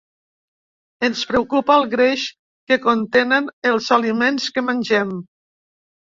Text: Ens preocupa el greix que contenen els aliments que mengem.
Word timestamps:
Ens 1.07 1.19
preocupa 1.31 1.75
el 1.81 1.83
greix 1.91 2.23
que 2.71 2.77
contenen 2.85 3.51
els 3.73 3.91
aliments 3.99 4.49
que 4.55 4.65
mengem. 4.71 5.13